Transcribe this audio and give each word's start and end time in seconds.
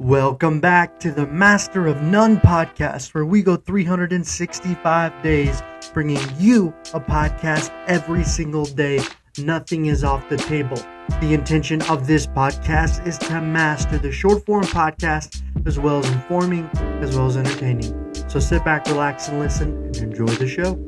Welcome 0.00 0.60
back 0.60 0.98
to 1.00 1.12
the 1.12 1.26
Master 1.26 1.86
of 1.86 2.00
None 2.00 2.38
podcast, 2.38 3.12
where 3.12 3.26
we 3.26 3.42
go 3.42 3.56
365 3.56 5.22
days 5.22 5.62
bringing 5.92 6.22
you 6.38 6.68
a 6.94 7.00
podcast 7.00 7.70
every 7.86 8.24
single 8.24 8.64
day. 8.64 9.02
Nothing 9.36 9.86
is 9.86 10.02
off 10.02 10.26
the 10.30 10.38
table. 10.38 10.78
The 11.20 11.34
intention 11.34 11.82
of 11.82 12.06
this 12.06 12.26
podcast 12.26 13.06
is 13.06 13.18
to 13.18 13.42
master 13.42 13.98
the 13.98 14.10
short 14.10 14.46
form 14.46 14.64
podcast 14.64 15.42
as 15.66 15.78
well 15.78 15.98
as 15.98 16.10
informing 16.10 16.64
as 17.02 17.14
well 17.14 17.26
as 17.26 17.36
entertaining. 17.36 18.14
So 18.30 18.40
sit 18.40 18.64
back, 18.64 18.86
relax, 18.86 19.28
and 19.28 19.38
listen 19.38 19.84
and 19.84 19.96
enjoy 19.98 20.28
the 20.28 20.48
show. 20.48 20.82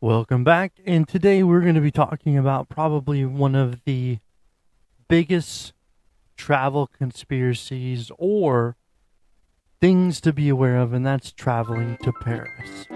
Welcome 0.00 0.42
back. 0.42 0.72
And 0.84 1.06
today 1.06 1.44
we're 1.44 1.60
going 1.60 1.76
to 1.76 1.80
be 1.80 1.92
talking 1.92 2.36
about 2.36 2.68
probably 2.68 3.24
one 3.24 3.54
of 3.54 3.84
the 3.84 4.18
biggest 5.06 5.74
travel 6.36 6.86
conspiracies 6.86 8.10
or 8.18 8.76
things 9.80 10.20
to 10.22 10.32
be 10.32 10.48
aware 10.48 10.78
of, 10.78 10.92
and 10.92 11.06
that's 11.06 11.32
traveling 11.32 11.98
to 12.02 12.12
Paris. 12.12 12.86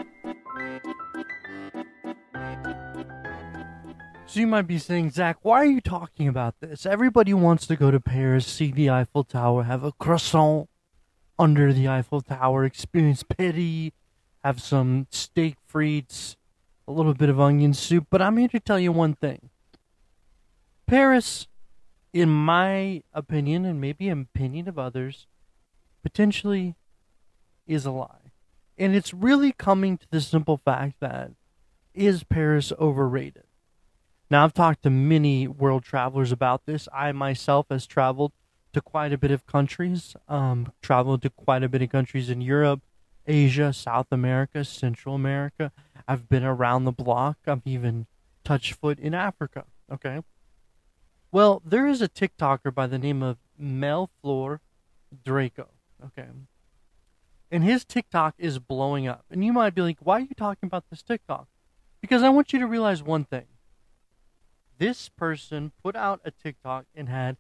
So 4.27 4.39
you 4.39 4.47
might 4.47 4.69
be 4.69 4.79
saying, 4.79 5.11
Zach, 5.11 5.39
why 5.43 5.59
are 5.59 5.67
you 5.67 5.81
talking 5.81 6.29
about 6.29 6.55
this? 6.61 6.87
Everybody 6.87 7.35
wants 7.35 7.67
to 7.67 7.75
go 7.75 7.91
to 7.91 7.99
Paris, 7.99 8.47
see 8.47 8.71
the 8.71 8.89
Eiffel 8.89 9.25
Tower, 9.25 9.65
have 9.65 9.83
a 9.83 9.91
croissant 9.91 10.69
under 11.37 11.73
the 11.73 11.89
Eiffel 11.89 12.21
Tower, 12.21 12.65
experience 12.65 13.25
pity, 13.25 13.93
have 14.45 14.61
some 14.63 15.09
steak 15.11 15.57
frites, 15.69 16.37
a 16.87 16.93
little 16.93 17.15
bit 17.15 17.29
of 17.29 17.41
onion 17.41 17.75
soup. 17.75 18.07
But 18.09 18.23
I'm 18.23 18.37
here 18.37 18.49
to 18.49 18.61
tell 18.61 18.79
you 18.79 18.93
one 18.93 19.15
thing 19.15 19.51
Paris 20.87 21.49
in 22.13 22.29
my 22.29 23.03
opinion, 23.13 23.65
and 23.65 23.81
maybe 23.81 24.09
opinion 24.09 24.69
of 24.69 24.79
others, 24.79 25.27
potentially 26.03 26.75
is 27.67 27.87
a 27.87 27.91
lie. 27.91 28.33
And 28.79 28.97
it's 28.97 29.13
really 29.13 29.53
coming 29.53 29.99
to 29.99 30.07
the 30.11 30.21
simple 30.21 30.57
fact 30.57 31.01
that 31.01 31.33
is 31.95 32.25
Paris 32.25 32.73
overrated? 32.79 33.45
Now, 34.31 34.45
I've 34.45 34.55
talked 34.55 34.85
to 34.85 34.91
many 34.91 35.49
world 35.49 35.83
travelers 35.83 36.33
about 36.33 36.65
this. 36.65 36.89
I 36.95 37.13
myself 37.13 37.67
has 37.71 37.87
traveled 37.87 38.33
to 38.73 38.81
quite 38.81 39.13
a 39.13 39.19
bit 39.19 39.33
of 39.33 39.47
countries, 39.47 40.15
um, 40.29 40.73
traveled 40.83 41.23
to 41.23 41.31
quite 41.31 41.65
a 41.65 41.69
bit 41.69 41.83
of 41.83 41.91
countries 41.91 42.31
in 42.31 42.41
Europe, 42.41 42.81
Asia, 43.27 43.73
South 43.73 44.07
America, 44.13 44.65
Central 44.65 45.15
America. 45.15 45.73
I've 46.07 46.29
been 46.29 46.45
around 46.45 46.85
the 46.85 46.93
block. 46.93 47.39
I've 47.47 47.67
even 47.67 48.07
touched 48.45 48.75
foot 48.75 48.99
in 48.99 49.15
Africa. 49.15 49.65
Okay. 49.93 50.21
Well, 51.33 51.63
there 51.65 51.87
is 51.87 52.03
a 52.03 52.09
TikToker 52.09 52.75
by 52.75 52.87
the 52.87 52.99
name 52.99 53.23
of 53.23 53.39
Melflor 53.61 54.61
Draco. 55.25 55.69
Okay. 56.05 56.27
And 57.51 57.65
his 57.65 57.85
TikTok 57.85 58.35
is 58.39 58.59
blowing 58.59 59.07
up. 59.07 59.25
And 59.31 59.45
you 59.45 59.53
might 59.53 59.75
be 59.75 59.83
like, 59.83 59.99
why 60.01 60.19
are 60.19 60.21
you 60.21 60.35
talking 60.37 60.67
about 60.67 60.85
this 60.91 61.03
TikTok? 61.03 61.47
Because 62.01 62.23
I 62.23 62.29
want 62.29 62.53
you 62.53 62.59
to 62.59 62.67
realize 62.67 63.03
one 63.03 63.25
thing. 63.25 63.47
This 64.79 65.09
person 65.09 65.73
put 65.83 65.95
out 65.95 66.21
a 66.25 66.31
TikTok 66.31 66.87
and 66.95 67.09
had 67.09 67.37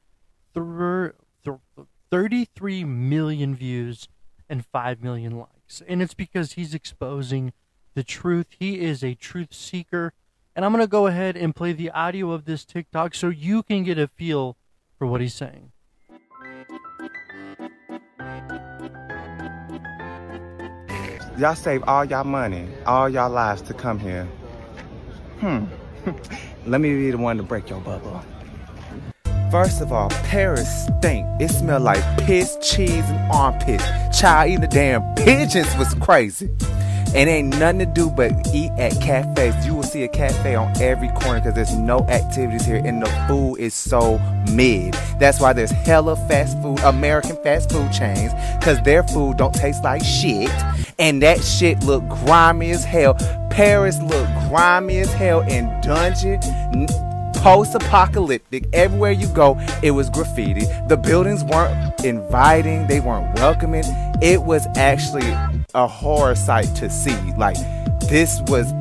33 0.54 2.84
million 2.84 3.56
views 3.56 4.08
and 4.48 4.66
5 4.66 5.02
million 5.02 5.38
likes. 5.38 5.82
And 5.88 6.02
it's 6.02 6.14
because 6.14 6.52
he's 6.52 6.74
exposing 6.74 7.52
the 7.94 8.04
truth. 8.04 8.46
He 8.58 8.80
is 8.80 9.02
a 9.02 9.14
truth 9.14 9.54
seeker 9.54 10.12
and 10.54 10.64
I'm 10.64 10.72
going 10.72 10.82
to 10.82 10.88
go 10.88 11.06
ahead 11.06 11.36
and 11.36 11.54
play 11.54 11.72
the 11.72 11.90
audio 11.90 12.32
of 12.32 12.44
this 12.44 12.64
TikTok 12.64 13.14
so 13.14 13.28
you 13.28 13.62
can 13.62 13.84
get 13.84 13.98
a 13.98 14.08
feel 14.08 14.56
for 14.98 15.06
what 15.06 15.20
he's 15.20 15.34
saying. 15.34 15.72
Y'all 21.38 21.54
save 21.54 21.82
all 21.84 22.04
y'all 22.04 22.24
money, 22.24 22.68
all 22.84 23.08
y'all 23.08 23.30
lives 23.30 23.62
to 23.62 23.72
come 23.72 23.98
here. 23.98 24.28
Hmm. 25.38 25.64
Let 26.66 26.80
me 26.82 26.94
be 26.94 27.10
the 27.10 27.18
one 27.18 27.38
to 27.38 27.42
break 27.42 27.70
your 27.70 27.80
bubble. 27.80 28.22
First 29.50 29.80
of 29.80 29.92
all, 29.92 30.10
Paris 30.24 30.68
stink. 30.86 31.26
It 31.40 31.48
smelled 31.48 31.82
like 31.82 32.02
piss, 32.18 32.56
cheese, 32.62 33.04
and 33.04 33.32
armpit. 33.32 33.80
Child 34.12 34.48
eating 34.50 34.60
the 34.60 34.68
damn 34.68 35.14
pigeons 35.14 35.74
was 35.76 35.94
crazy. 35.94 36.50
And 37.14 37.28
ain't 37.28 37.58
nothing 37.58 37.80
to 37.80 37.86
do 37.86 38.08
but 38.08 38.32
eat 38.54 38.70
at 38.78 38.92
cafes. 39.00 39.66
You 39.66 39.74
will 39.74 39.82
see 39.82 40.04
a 40.04 40.08
cafe 40.08 40.54
on 40.54 40.72
every 40.80 41.08
corner 41.08 41.40
because 41.40 41.54
there's 41.54 41.74
no 41.74 42.06
activities 42.08 42.64
here 42.64 42.80
and 42.84 43.02
the 43.02 43.08
food 43.26 43.56
is 43.56 43.74
so 43.74 44.18
mid. 44.52 44.94
That's 45.18 45.40
why 45.40 45.52
there's 45.52 45.72
hella 45.72 46.16
fast 46.28 46.60
food, 46.62 46.78
American 46.80 47.36
fast 47.42 47.72
food 47.72 47.92
chains, 47.92 48.32
because 48.58 48.80
their 48.82 49.02
food 49.02 49.38
don't 49.38 49.54
taste 49.54 49.82
like 49.82 50.04
shit. 50.04 50.50
And 50.98 51.22
that 51.22 51.42
shit 51.42 51.82
look 51.82 52.06
grimy 52.08 52.70
as 52.70 52.84
hell. 52.84 53.14
Paris 53.50 54.00
look 54.00 54.28
grimy 54.48 54.98
as 54.98 55.12
hell 55.12 55.42
and 55.42 55.82
dungeon 55.82 56.40
post 57.40 57.74
apocalyptic. 57.74 58.66
Everywhere 58.72 59.12
you 59.12 59.26
go, 59.28 59.58
it 59.82 59.92
was 59.92 60.10
graffiti. 60.10 60.66
The 60.88 60.96
buildings 60.96 61.42
weren't 61.42 62.04
inviting, 62.04 62.86
they 62.86 63.00
weren't 63.00 63.34
welcoming. 63.38 63.84
It 64.22 64.42
was 64.42 64.66
actually 64.76 65.34
a 65.74 65.86
horror 65.86 66.34
sight 66.34 66.74
to 66.76 66.90
see. 66.90 67.16
Like, 67.36 67.56
this 68.08 68.40
was 68.48 68.72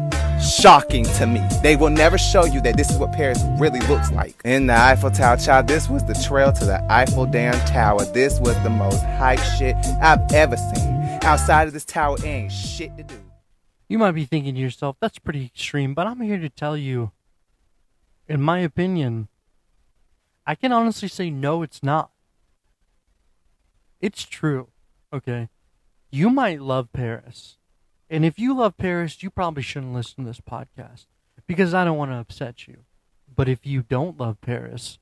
shocking 0.42 1.04
to 1.04 1.28
me. 1.28 1.42
They 1.62 1.76
will 1.76 1.90
never 1.90 2.18
show 2.18 2.46
you 2.46 2.62
that 2.62 2.78
this 2.78 2.90
is 2.90 2.98
what 2.98 3.12
Paris 3.12 3.44
really 3.58 3.82
looks 3.82 4.12
like. 4.12 4.36
In 4.46 4.68
the 4.68 4.74
Eiffel 4.74 5.12
Tower, 5.12 5.38
child, 5.38 5.68
this 5.68 5.90
was 5.90 6.04
the 6.06 6.14
trail 6.14 6.52
to 6.54 6.66
the 6.66 6.86
Eiffel 6.92 7.26
damn 7.26 7.60
Tower. 7.66 8.06
This 8.06 8.40
was 8.40 8.56
the 8.64 8.70
most 8.70 9.04
hype 9.04 9.40
shit 9.58 9.76
I've 10.02 10.32
ever 10.32 10.58
seen. 10.58 11.20
Outside 11.24 11.68
of 11.68 11.74
this 11.74 11.86
tower, 11.86 12.18
ain't 12.24 12.52
shit 12.52 12.96
to 12.98 13.04
do. 13.04 13.16
You 13.88 13.98
might 13.98 14.12
be 14.12 14.26
thinking 14.26 14.56
to 14.56 14.62
yourself, 14.62 14.98
that's 15.00 15.20
pretty 15.20 15.46
extreme, 15.46 15.94
but 15.94 16.08
I'm 16.08 16.22
here 16.22 16.38
to 16.38 16.50
tell 16.50 16.78
you, 16.78 17.12
in 18.28 18.42
my 18.42 18.60
opinion, 18.60 19.28
I 20.46 20.56
can 20.56 20.72
honestly 20.72 21.08
say 21.08 21.30
no, 21.30 21.64
it's 21.64 21.84
not. 21.84 22.12
It's 24.00 24.24
true, 24.24 24.70
okay? 25.12 25.50
You 26.12 26.30
might 26.30 26.62
love 26.62 26.92
Paris. 26.92 27.58
And 28.10 28.26
if 28.26 28.40
you 28.40 28.56
love 28.56 28.78
Paris, 28.78 29.22
you 29.22 29.30
probably 29.30 29.62
shouldn't 29.62 29.94
listen 29.94 30.24
to 30.24 30.30
this 30.30 30.42
podcast 30.42 31.06
because 31.48 31.74
I 31.74 31.84
don't 31.84 31.98
want 31.98 32.12
to 32.12 32.18
upset 32.18 32.68
you. 32.68 32.80
But 33.34 33.48
if 33.48 33.66
you 33.66 33.84
don't 33.84 34.20
love 34.20 34.42
Paris, 34.42 34.98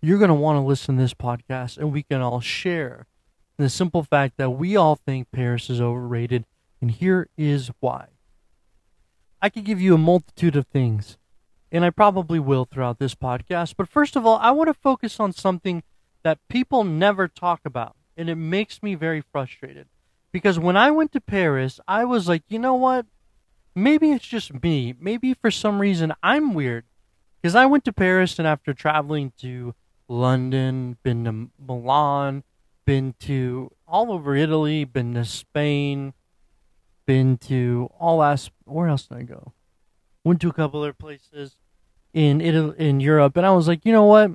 you're 0.00 0.18
going 0.18 0.28
to 0.28 0.34
want 0.34 0.56
to 0.56 0.60
listen 0.60 0.96
to 0.96 1.02
this 1.02 1.14
podcast 1.14 1.78
and 1.78 1.92
we 1.92 2.02
can 2.02 2.20
all 2.20 2.40
share 2.40 3.06
the 3.56 3.68
simple 3.68 4.02
fact 4.02 4.36
that 4.36 4.50
we 4.50 4.76
all 4.76 4.96
think 4.96 5.30
Paris 5.30 5.70
is 5.70 5.80
overrated. 5.80 6.44
And 6.80 6.90
here 6.90 7.28
is 7.36 7.70
why. 7.80 8.08
I 9.40 9.48
could 9.48 9.64
give 9.64 9.80
you 9.80 9.94
a 9.94 9.98
multitude 9.98 10.56
of 10.56 10.66
things, 10.66 11.16
and 11.70 11.84
I 11.84 11.90
probably 11.90 12.40
will 12.40 12.64
throughout 12.64 12.98
this 12.98 13.14
podcast. 13.14 13.74
But 13.76 13.88
first 13.88 14.16
of 14.16 14.26
all, 14.26 14.38
I 14.38 14.50
want 14.50 14.68
to 14.68 14.74
focus 14.74 15.20
on 15.20 15.32
something 15.32 15.84
that 16.24 16.38
people 16.48 16.82
never 16.82 17.28
talk 17.28 17.60
about, 17.64 17.94
and 18.16 18.28
it 18.28 18.34
makes 18.34 18.82
me 18.82 18.96
very 18.96 19.20
frustrated. 19.20 19.86
Because 20.32 20.58
when 20.58 20.76
I 20.76 20.90
went 20.90 21.12
to 21.12 21.20
Paris, 21.20 21.80
I 21.88 22.04
was 22.04 22.28
like, 22.28 22.42
you 22.48 22.58
know 22.58 22.74
what? 22.74 23.06
Maybe 23.74 24.10
it's 24.12 24.26
just 24.26 24.62
me. 24.62 24.94
Maybe 24.98 25.34
for 25.34 25.50
some 25.50 25.80
reason 25.80 26.12
I'm 26.22 26.54
weird. 26.54 26.84
Because 27.40 27.54
I 27.54 27.66
went 27.66 27.84
to 27.84 27.92
Paris 27.92 28.38
and 28.38 28.48
after 28.48 28.74
traveling 28.74 29.32
to 29.40 29.74
London, 30.08 30.96
been 31.02 31.24
to 31.24 31.50
Milan, 31.58 32.42
been 32.84 33.14
to 33.20 33.70
all 33.86 34.12
over 34.12 34.34
Italy, 34.34 34.84
been 34.84 35.14
to 35.14 35.24
Spain, 35.24 36.14
been 37.06 37.38
to 37.38 37.90
all 37.98 38.22
as 38.22 38.50
where 38.64 38.88
else 38.88 39.06
did 39.06 39.18
I 39.18 39.22
go? 39.22 39.52
Went 40.24 40.40
to 40.40 40.48
a 40.48 40.52
couple 40.52 40.80
other 40.80 40.92
places 40.92 41.56
in 42.12 42.40
Italy, 42.40 42.74
in 42.78 43.00
Europe, 43.00 43.36
and 43.36 43.46
I 43.46 43.52
was 43.52 43.68
like, 43.68 43.84
you 43.84 43.92
know 43.92 44.04
what? 44.04 44.32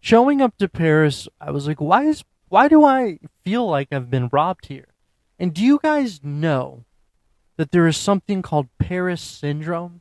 Showing 0.00 0.40
up 0.40 0.56
to 0.58 0.68
Paris, 0.68 1.26
I 1.40 1.50
was 1.50 1.66
like, 1.66 1.80
why 1.80 2.04
is 2.04 2.24
why 2.48 2.68
do 2.68 2.84
I 2.84 3.18
feel 3.44 3.68
like 3.68 3.88
I've 3.92 4.10
been 4.10 4.28
robbed 4.32 4.66
here? 4.66 4.88
And 5.38 5.54
do 5.54 5.62
you 5.62 5.78
guys 5.82 6.20
know 6.22 6.84
that 7.56 7.70
there 7.70 7.86
is 7.86 7.96
something 7.96 8.42
called 8.42 8.68
Paris 8.78 9.20
syndrome? 9.20 10.00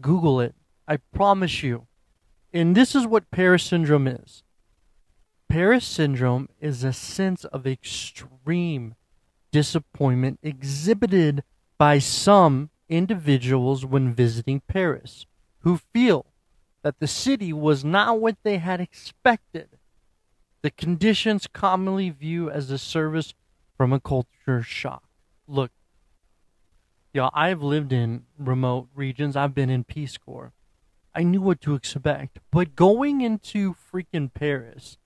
Google 0.00 0.40
it. 0.40 0.54
I 0.88 0.96
promise 0.96 1.62
you. 1.62 1.86
And 2.52 2.74
this 2.74 2.94
is 2.94 3.06
what 3.06 3.30
Paris 3.30 3.64
syndrome 3.64 4.06
is. 4.06 4.42
Paris 5.48 5.84
syndrome 5.84 6.48
is 6.60 6.82
a 6.82 6.92
sense 6.92 7.44
of 7.44 7.66
extreme 7.66 8.94
disappointment 9.52 10.38
exhibited 10.42 11.42
by 11.76 11.98
some 11.98 12.70
individuals 12.88 13.84
when 13.84 14.14
visiting 14.14 14.60
Paris 14.60 15.26
who 15.60 15.80
feel 15.92 16.26
that 16.82 16.98
the 16.98 17.06
city 17.06 17.52
was 17.52 17.84
not 17.84 18.20
what 18.20 18.36
they 18.42 18.58
had 18.58 18.80
expected. 18.80 19.68
The 20.62 20.70
conditions 20.70 21.46
commonly 21.46 22.10
viewed 22.10 22.52
as 22.52 22.70
a 22.70 22.78
service 22.78 23.34
from 23.80 23.94
a 23.94 23.98
culture 23.98 24.62
shock. 24.62 25.04
Look, 25.48 25.70
y'all, 27.14 27.30
I've 27.32 27.62
lived 27.62 27.94
in 27.94 28.24
remote 28.38 28.88
regions. 28.94 29.36
I've 29.36 29.54
been 29.54 29.70
in 29.70 29.84
Peace 29.84 30.18
Corps. 30.18 30.52
I 31.14 31.22
knew 31.22 31.40
what 31.40 31.62
to 31.62 31.74
expect. 31.74 32.40
But 32.52 32.76
going 32.76 33.22
into 33.22 33.74
freaking 33.74 34.34
Paris 34.34 34.98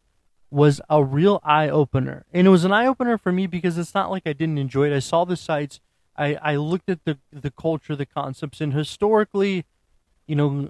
was 0.50 0.80
a 0.90 1.04
real 1.04 1.40
eye 1.44 1.68
opener. 1.68 2.26
And 2.32 2.48
it 2.48 2.50
was 2.50 2.64
an 2.64 2.72
eye 2.72 2.86
opener 2.86 3.16
for 3.16 3.30
me 3.30 3.46
because 3.46 3.78
it's 3.78 3.94
not 3.94 4.10
like 4.10 4.24
I 4.26 4.32
didn't 4.32 4.58
enjoy 4.58 4.90
it. 4.90 4.96
I 4.96 4.98
saw 4.98 5.24
the 5.24 5.36
sights, 5.36 5.78
I, 6.16 6.34
I 6.42 6.56
looked 6.56 6.90
at 6.90 7.04
the, 7.04 7.18
the 7.30 7.52
culture, 7.52 7.94
the 7.94 8.06
concepts, 8.06 8.60
and 8.60 8.72
historically, 8.72 9.66
you 10.26 10.34
know, 10.34 10.68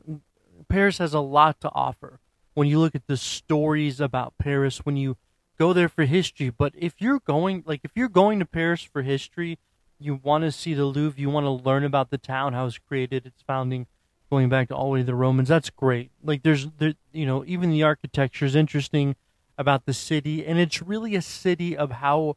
Paris 0.69 0.99
has 0.99 1.15
a 1.15 1.21
lot 1.21 1.59
to 1.63 1.71
offer. 1.73 2.21
When 2.53 2.69
you 2.69 2.81
look 2.81 2.95
at 2.95 3.07
the 3.07 3.17
stories 3.17 3.99
about 3.99 4.35
Paris, 4.37 4.85
when 4.85 4.99
you 4.99 5.17
go 5.59 5.73
there 5.73 5.89
for 5.89 6.05
history, 6.05 6.51
but 6.51 6.73
if 6.77 6.95
you're 7.01 7.21
going, 7.21 7.63
like, 7.67 7.81
if 7.85 7.93
you're 7.95 8.09
going 8.09 8.39
to 8.39 8.45
Paris 8.45 8.83
for 8.83 9.03
history, 9.03 9.59
you 9.99 10.21
want 10.23 10.43
to 10.43 10.53
see 10.53 10.75
the 10.75 10.85
Louvre, 10.85 11.21
you 11.21 11.31
want 11.31 11.45
to 11.45 11.51
learn 11.51 11.85
about 11.85 12.11
the 12.11 12.19
town, 12.19 12.53
how 12.53 12.63
it 12.63 12.67
was 12.67 12.79
created, 12.79 13.27
its 13.27 13.43
founding, 13.43 13.87
going 14.31 14.49
back 14.49 14.69
to 14.69 14.75
all 14.75 14.87
the 14.87 14.91
way 14.91 14.99
to 15.01 15.07
the 15.07 15.15
Romans. 15.15 15.49
That's 15.49 15.71
great. 15.71 16.11
Like, 16.23 16.43
there's, 16.43 16.69
there, 16.79 16.95
you 17.13 17.27
know, 17.27 17.45
even 17.47 17.71
the 17.71 17.83
architecture 17.83 18.45
is 18.45 18.57
interesting 18.57 19.17
about 19.57 19.87
the 19.87 19.95
city, 19.95 20.45
and 20.45 20.59
it's 20.59 20.83
really 20.83 21.15
a 21.15 21.23
city 21.23 21.77
of 21.77 21.93
how 21.93 22.37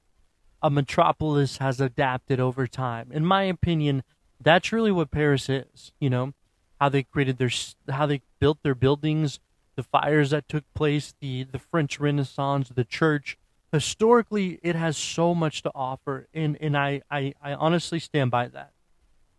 a 0.62 0.70
metropolis 0.70 1.58
has 1.58 1.82
adapted 1.82 2.40
over 2.40 2.68
time. 2.68 3.12
In 3.12 3.26
my 3.26 3.44
opinion, 3.44 4.04
that's 4.42 4.72
really 4.72 4.92
what 4.92 5.12
Paris 5.12 5.50
is. 5.50 5.92
You 6.00 6.10
know, 6.10 6.34
how 6.80 6.90
they 6.90 7.04
created 7.04 7.38
their, 7.38 7.50
how 7.90 8.06
they 8.06 8.22
built 8.40 8.60
their 8.62 8.76
buildings, 8.76 9.40
the 9.78 9.84
fires 9.84 10.32
that 10.32 10.50
took 10.50 10.66
place, 10.74 11.14
the 11.22 11.44
the 11.44 11.60
French 11.60 12.00
Renaissance, 12.02 12.70
the 12.70 12.84
church. 12.84 13.38
Historically, 13.72 14.60
it 14.64 14.76
has 14.76 14.98
so 14.98 15.34
much 15.34 15.62
to 15.62 15.72
offer, 15.74 16.28
and 16.34 16.58
and 16.60 16.76
I 16.76 17.02
I, 17.10 17.34
I 17.42 17.54
honestly 17.54 18.00
stand 18.00 18.32
by 18.32 18.50
that. 18.50 18.72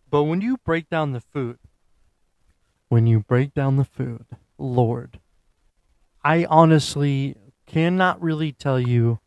But 0.08 0.24
when 0.24 0.40
you 0.40 0.56
break 0.64 0.88
down 0.88 1.12
the 1.12 1.20
food, 1.20 1.58
when 2.88 3.06
you 3.06 3.20
break 3.20 3.52
down 3.52 3.76
the 3.76 3.84
food, 3.84 4.24
Lord, 4.56 5.18
I 6.24 6.46
honestly 6.46 7.36
cannot 7.66 8.22
really 8.22 8.52
tell 8.52 8.80
you 8.80 9.18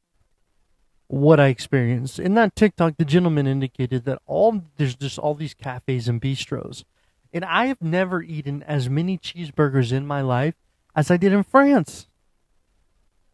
what 1.07 1.41
I 1.41 1.47
experienced. 1.47 2.19
In 2.19 2.35
that 2.35 2.55
TikTok, 2.55 2.95
the 2.97 3.05
gentleman 3.05 3.45
indicated 3.47 4.05
that 4.05 4.21
all 4.25 4.63
there's 4.77 4.95
just 4.95 5.19
all 5.19 5.35
these 5.35 5.53
cafes 5.53 6.07
and 6.07 6.21
bistros. 6.21 6.85
And 7.33 7.45
I 7.45 7.65
have 7.67 7.81
never 7.81 8.21
eaten 8.21 8.63
as 8.63 8.89
many 8.89 9.17
cheeseburgers 9.17 9.91
in 9.91 10.05
my 10.05 10.21
life 10.21 10.55
as 10.95 11.11
I 11.11 11.17
did 11.17 11.33
in 11.33 11.43
France. 11.43 12.07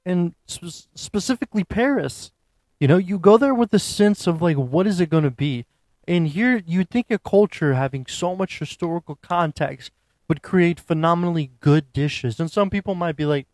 And 0.06 0.36
sp- 0.48 0.88
specifically 0.96 1.64
Paris. 1.64 2.32
You 2.80 2.88
know, 2.88 2.98
you 2.98 3.18
go 3.18 3.38
there 3.38 3.56
with 3.56 3.74
a 3.74 3.80
sense 3.80 4.28
of 4.28 4.42
like, 4.42 4.56
what 4.56 4.88
is 4.88 5.02
it 5.02 5.10
going 5.10 5.24
to 5.24 5.32
be? 5.32 5.66
And 6.08 6.28
here 6.28 6.62
you 6.66 6.84
think 6.84 7.08
a 7.10 7.18
culture 7.18 7.74
having 7.74 8.06
so 8.06 8.36
much 8.36 8.60
historical 8.60 9.18
context 9.22 9.92
would 10.28 10.42
create 10.42 10.80
phenomenally 10.80 11.52
good 11.60 11.92
dishes. 11.92 12.40
And 12.40 12.52
some 12.52 12.70
people 12.70 12.96
might 12.96 13.16
be 13.16 13.26
like, 13.26 13.48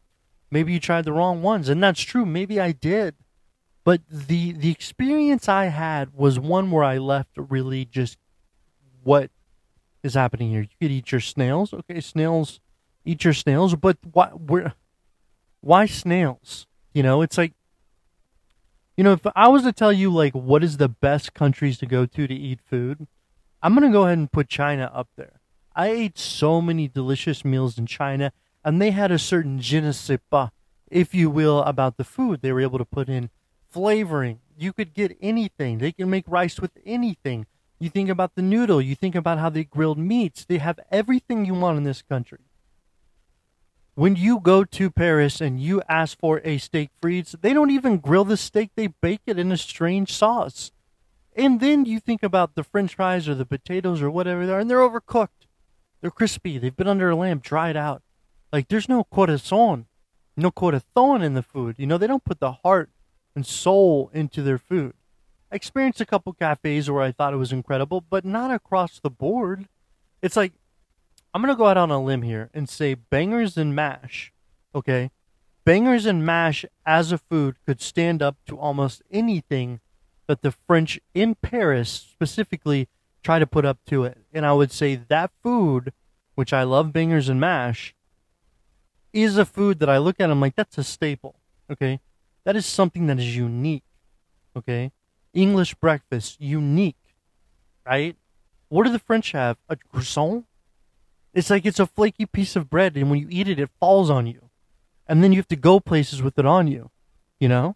maybe 0.54 0.72
you 0.72 0.80
tried 0.80 1.04
the 1.04 1.12
wrong 1.12 1.42
ones 1.42 1.68
and 1.68 1.84
that's 1.84 2.02
true 2.02 2.26
maybe 2.26 2.62
i 2.62 2.72
did 2.72 3.16
but 3.84 4.02
the 4.08 4.54
the 4.54 4.70
experience 4.70 5.50
i 5.50 5.66
had 5.66 6.14
was 6.14 6.40
one 6.40 6.70
where 6.70 6.84
i 6.84 6.98
left 6.98 7.32
really 7.36 7.84
just 7.84 8.18
what 9.04 9.32
is 10.04 10.14
happening 10.14 10.52
here 10.52 10.62
you 10.62 10.68
could 10.80 10.92
eat 10.92 11.12
your 11.12 11.20
snails 11.20 11.74
okay 11.74 12.00
snails 12.00 12.60
eat 13.06 13.24
your 13.24 13.34
snails 13.34 13.76
but 13.76 13.98
why 14.12 14.28
where 14.28 14.74
why 15.62 15.86
snails 15.86 16.68
you 16.94 17.04
know 17.04 17.22
it's 17.22 17.38
like 17.38 17.54
you 18.98 19.04
know 19.04 19.14
if 19.14 19.26
i 19.36 19.48
was 19.48 19.64
to 19.64 19.72
tell 19.72 19.92
you 19.94 20.12
like 20.12 20.34
what 20.34 20.64
is 20.64 20.78
the 20.78 20.90
best 20.90 21.34
countries 21.34 21.78
to 21.78 21.86
go 21.86 22.06
to 22.06 22.28
to 22.28 22.34
eat 22.34 22.60
food 22.66 23.08
i'm 23.62 23.74
going 23.74 23.90
to 23.90 23.94
go 23.94 24.06
ahead 24.06 24.18
and 24.18 24.32
put 24.32 24.48
china 24.48 24.90
up 24.94 25.08
there 25.16 25.40
i 25.76 25.88
ate 25.88 26.18
so 26.18 26.62
many 26.62 26.88
delicious 26.88 27.44
meals 27.44 27.78
in 27.78 27.86
china 27.86 28.32
and 28.64 28.82
they 28.82 28.92
had 28.92 29.12
a 29.12 29.20
certain 29.20 29.60
je 29.60 29.82
ne 29.82 29.92
sais 29.92 30.20
pas, 30.30 30.52
if 30.90 31.14
you 31.14 31.30
will, 31.30 31.62
about 31.64 31.98
the 31.98 32.04
food. 32.04 32.42
They 32.42 32.54
were 32.54 32.62
able 32.62 32.78
to 32.80 32.86
put 32.86 33.10
in 33.10 33.30
flavoring. 33.70 34.40
You 34.58 34.72
could 34.72 34.94
get 34.94 35.18
anything. 35.22 35.80
They 35.80 35.92
can 35.92 36.10
make 36.10 36.26
rice 36.28 36.60
with 36.60 36.72
anything. 36.86 37.46
You 37.80 37.90
think 37.90 38.10
about 38.10 38.36
the 38.36 38.42
noodle. 38.42 38.82
You 38.82 38.96
think 38.96 39.16
about 39.16 39.40
how 39.40 39.50
they 39.50 39.66
grilled 39.66 39.98
meats. 39.98 40.46
They 40.46 40.60
have 40.60 40.80
everything 40.92 41.46
you 41.46 41.54
want 41.54 41.78
in 41.78 41.84
this 41.84 42.02
country. 42.02 42.40
When 43.96 44.16
you 44.16 44.40
go 44.40 44.64
to 44.64 44.90
Paris 44.90 45.40
and 45.40 45.60
you 45.60 45.82
ask 45.88 46.18
for 46.18 46.42
a 46.44 46.58
steak 46.58 46.90
frites, 47.02 47.40
they 47.40 47.54
don't 47.54 47.70
even 47.70 48.00
grill 48.00 48.26
the 48.26 48.38
steak. 48.38 48.72
They 48.76 48.88
bake 48.88 49.22
it 49.28 49.38
in 49.38 49.52
a 49.52 49.58
strange 49.58 50.12
sauce. 50.12 50.72
And 51.36 51.60
then 51.60 51.86
you 51.86 52.00
think 52.00 52.24
about 52.24 52.56
the 52.56 52.64
french 52.64 52.96
fries 52.96 53.30
or 53.30 53.36
the 53.36 53.46
potatoes 53.46 54.02
or 54.02 54.10
whatever 54.10 54.46
they 54.46 54.54
are, 54.54 54.60
and 54.60 54.70
they're 54.70 54.80
overcooked. 54.80 55.48
They're 56.02 56.12
crispy. 56.12 56.58
They've 56.58 56.76
been 56.76 56.88
under 56.88 57.12
a 57.12 57.16
lamp, 57.16 57.44
dried 57.44 57.78
out. 57.78 58.02
Like 58.52 58.68
there's 58.68 58.90
no 58.90 59.04
corazon, 59.04 59.86
no 60.36 60.50
corazon 60.52 61.22
in 61.22 61.34
the 61.34 61.44
food. 61.44 61.76
You 61.78 61.88
know, 61.88 61.98
they 61.98 62.08
don't 62.08 62.26
put 62.26 62.40
the 62.40 62.52
heart 62.52 62.90
and 63.36 63.46
soul 63.46 64.10
into 64.14 64.42
their 64.42 64.58
food. 64.58 64.94
I 65.52 65.56
experienced 65.56 66.02
a 66.02 66.06
couple 66.06 66.34
cafes 66.34 66.90
where 66.90 67.04
I 67.04 67.12
thought 67.12 67.34
it 67.34 67.38
was 67.38 67.52
incredible, 67.52 68.02
but 68.02 68.26
not 68.26 68.52
across 68.52 69.00
the 69.00 69.10
board. 69.12 69.68
It's 70.22 70.36
like 70.36 70.54
I'm 71.34 71.42
gonna 71.42 71.56
go 71.56 71.66
out 71.66 71.78
on 71.78 71.90
a 71.90 72.02
limb 72.02 72.22
here 72.22 72.50
and 72.54 72.70
say 72.70 72.94
bangers 72.94 73.58
and 73.58 73.76
mash. 73.76 74.32
Okay, 74.76 75.10
bangers 75.66 76.06
and 76.06 76.26
mash 76.26 76.64
as 76.86 77.12
a 77.12 77.18
food 77.18 77.56
could 77.66 77.82
stand 77.82 78.22
up 78.22 78.38
to 78.48 78.58
almost 78.58 79.02
anything 79.10 79.80
that 80.28 80.42
the 80.42 80.52
French 80.52 81.00
in 81.14 81.36
Paris 81.36 81.90
specifically 81.90 82.88
try 83.24 83.40
to 83.40 83.48
put 83.48 83.66
up 83.66 83.80
to 83.88 84.04
it. 84.04 84.20
And 84.32 84.46
I 84.46 84.54
would 84.54 84.72
say 84.72 84.96
that 84.96 85.32
food, 85.42 85.92
which 86.36 86.54
I 86.54 86.64
love 86.64 86.94
bangers 86.94 87.30
and 87.30 87.40
mash, 87.40 87.96
is 89.12 89.38
a 89.38 89.46
food 89.46 89.80
that 89.80 89.90
I 89.90 89.98
look 89.98 90.20
at. 90.20 90.24
And 90.24 90.32
I'm 90.32 90.42
like, 90.42 90.56
that's 90.56 90.78
a 90.78 90.84
staple. 90.84 91.36
Okay, 91.72 92.00
that 92.44 92.56
is 92.56 92.66
something 92.66 93.08
that 93.08 93.18
is 93.18 93.36
unique. 93.36 93.84
Okay, 94.56 94.92
English 95.34 95.74
breakfast 95.76 96.40
unique, 96.40 97.16
right? 97.86 98.16
What 98.70 98.84
do 98.86 98.92
the 98.92 99.00
French 99.00 99.32
have? 99.32 99.58
A 99.68 99.76
croissant. 99.76 100.46
It's 101.34 101.50
like 101.50 101.66
it's 101.66 101.80
a 101.80 101.88
flaky 101.88 102.26
piece 102.26 102.56
of 102.56 102.70
bread, 102.70 102.96
and 102.96 103.10
when 103.10 103.20
you 103.20 103.28
eat 103.30 103.48
it, 103.48 103.60
it 103.60 103.70
falls 103.80 104.10
on 104.10 104.28
you, 104.28 104.50
and 105.08 105.24
then 105.24 105.32
you 105.32 105.38
have 105.38 105.48
to 105.48 105.56
go 105.56 105.80
places 105.80 106.22
with 106.22 106.38
it 106.38 106.46
on 106.46 106.68
you. 106.68 106.92
You 107.40 107.50
know, 107.50 107.76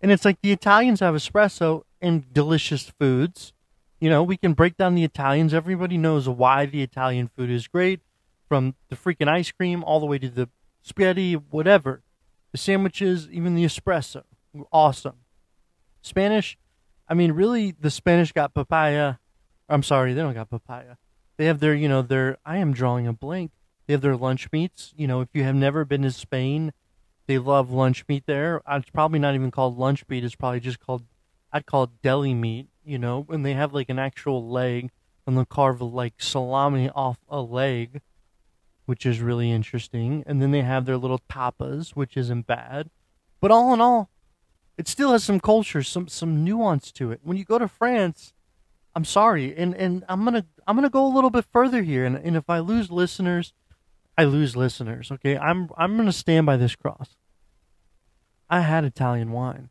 and 0.00 0.10
it's 0.10 0.24
like 0.24 0.40
the 0.42 0.52
Italians 0.52 1.00
have 1.00 1.14
espresso 1.14 1.82
and 2.00 2.32
delicious 2.32 2.90
foods. 2.98 3.52
You 4.00 4.10
know, 4.10 4.22
we 4.24 4.36
can 4.36 4.52
break 4.52 4.76
down 4.76 4.96
the 4.96 5.04
Italians. 5.04 5.54
Everybody 5.54 5.96
knows 5.96 6.28
why 6.28 6.66
the 6.66 6.82
Italian 6.82 7.28
food 7.28 7.50
is 7.50 7.68
great 7.68 8.00
from 8.48 8.74
the 8.88 8.96
freaking 8.96 9.28
ice 9.28 9.52
cream 9.52 9.84
all 9.84 10.00
the 10.00 10.06
way 10.06 10.18
to 10.18 10.28
the 10.28 10.48
spaghetti, 10.82 11.34
whatever. 11.34 12.02
The 12.50 12.58
sandwiches, 12.58 13.28
even 13.30 13.54
the 13.54 13.64
espresso. 13.64 14.24
Awesome. 14.72 15.16
Spanish, 16.02 16.58
I 17.08 17.14
mean, 17.14 17.32
really, 17.32 17.70
the 17.70 17.90
Spanish 17.90 18.32
got 18.32 18.52
papaya. 18.52 19.14
I'm 19.68 19.82
sorry, 19.82 20.12
they 20.12 20.20
don't 20.20 20.34
got 20.34 20.50
papaya. 20.50 20.96
They 21.42 21.48
have 21.48 21.58
their, 21.58 21.74
you 21.74 21.88
know, 21.88 22.02
their, 22.02 22.38
I 22.46 22.58
am 22.58 22.72
drawing 22.72 23.08
a 23.08 23.12
blank. 23.12 23.50
They 23.88 23.94
have 23.94 24.00
their 24.00 24.14
lunch 24.14 24.52
meats. 24.52 24.94
You 24.96 25.08
know, 25.08 25.22
if 25.22 25.28
you 25.34 25.42
have 25.42 25.56
never 25.56 25.84
been 25.84 26.02
to 26.02 26.12
Spain, 26.12 26.72
they 27.26 27.36
love 27.36 27.68
lunch 27.68 28.04
meat 28.08 28.26
there. 28.26 28.62
Uh, 28.64 28.76
it's 28.76 28.90
probably 28.90 29.18
not 29.18 29.34
even 29.34 29.50
called 29.50 29.76
lunch 29.76 30.04
meat. 30.08 30.22
It's 30.22 30.36
probably 30.36 30.60
just 30.60 30.78
called, 30.78 31.02
I'd 31.52 31.66
call 31.66 31.82
it 31.82 31.90
deli 32.00 32.32
meat, 32.32 32.68
you 32.84 32.96
know, 32.96 33.26
and 33.28 33.44
they 33.44 33.54
have 33.54 33.74
like 33.74 33.88
an 33.88 33.98
actual 33.98 34.48
leg 34.48 34.92
and 35.26 35.36
they'll 35.36 35.44
carve 35.44 35.82
like 35.82 36.14
salami 36.18 36.88
off 36.90 37.18
a 37.28 37.40
leg 37.40 38.02
which 38.86 39.04
is 39.04 39.18
really 39.18 39.50
interesting. 39.50 40.22
And 40.28 40.40
then 40.40 40.52
they 40.52 40.62
have 40.62 40.86
their 40.86 40.96
little 40.96 41.22
tapas, 41.28 41.96
which 41.96 42.16
isn't 42.16 42.46
bad. 42.46 42.88
But 43.40 43.50
all 43.50 43.74
in 43.74 43.80
all, 43.80 44.10
it 44.78 44.86
still 44.86 45.10
has 45.10 45.24
some 45.24 45.40
culture, 45.40 45.82
some 45.82 46.06
some 46.06 46.44
nuance 46.44 46.92
to 46.92 47.10
it. 47.10 47.18
When 47.24 47.36
you 47.36 47.44
go 47.44 47.58
to 47.58 47.66
France, 47.66 48.32
I'm 48.94 49.04
sorry, 49.04 49.56
and, 49.56 49.74
and 49.74 50.04
I'm 50.08 50.24
gonna 50.24 50.44
I'm 50.66 50.76
gonna 50.76 50.90
go 50.90 51.06
a 51.06 51.14
little 51.14 51.30
bit 51.30 51.46
further 51.52 51.82
here, 51.82 52.04
and, 52.04 52.16
and 52.16 52.36
if 52.36 52.48
I 52.48 52.58
lose 52.58 52.90
listeners, 52.90 53.52
I 54.18 54.24
lose 54.24 54.56
listeners. 54.56 55.10
Okay, 55.10 55.36
I'm 55.36 55.70
I'm 55.76 55.96
gonna 55.96 56.12
stand 56.12 56.46
by 56.46 56.56
this 56.56 56.74
cross. 56.74 57.16
I 58.50 58.60
had 58.60 58.84
Italian 58.84 59.32
wine. 59.32 59.70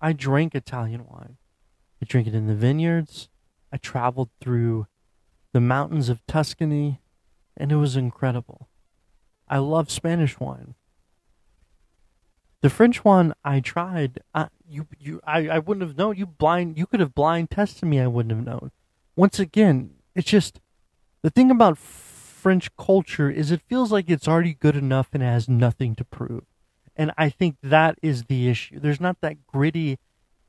I 0.00 0.12
drank 0.12 0.54
Italian 0.54 1.06
wine. 1.06 1.36
I 2.02 2.06
drink 2.06 2.26
it 2.26 2.34
in 2.34 2.46
the 2.46 2.54
vineyards. 2.54 3.28
I 3.72 3.76
traveled 3.76 4.30
through 4.40 4.86
the 5.52 5.60
mountains 5.60 6.08
of 6.08 6.24
Tuscany 6.26 7.00
and 7.56 7.70
it 7.70 7.76
was 7.76 7.96
incredible. 7.96 8.68
I 9.48 9.58
love 9.58 9.90
Spanish 9.90 10.40
wine. 10.40 10.74
The 12.62 12.70
French 12.70 13.04
one 13.04 13.34
I 13.44 13.60
tried, 13.60 14.20
I, 14.34 14.48
you 14.70 14.86
you 14.98 15.20
I, 15.24 15.48
I 15.48 15.58
wouldn't 15.58 15.86
have 15.86 15.96
known. 15.96 16.16
You 16.16 16.26
blind 16.26 16.78
you 16.78 16.86
could 16.86 17.00
have 17.00 17.14
blind 17.14 17.50
tested 17.50 17.88
me. 17.88 18.00
I 18.00 18.06
wouldn't 18.06 18.34
have 18.34 18.44
known. 18.44 18.70
Once 19.16 19.38
again, 19.38 19.94
it's 20.14 20.30
just 20.30 20.60
the 21.22 21.30
thing 21.30 21.50
about 21.50 21.78
French 21.78 22.74
culture 22.76 23.30
is 23.30 23.50
it 23.50 23.60
feels 23.68 23.92
like 23.92 24.08
it's 24.08 24.28
already 24.28 24.54
good 24.54 24.76
enough 24.76 25.08
and 25.12 25.22
has 25.22 25.48
nothing 25.48 25.94
to 25.96 26.04
prove. 26.04 26.44
And 26.96 27.12
I 27.18 27.28
think 27.28 27.56
that 27.62 27.98
is 28.02 28.24
the 28.24 28.48
issue. 28.48 28.80
There's 28.80 29.00
not 29.00 29.20
that 29.20 29.46
gritty 29.46 29.98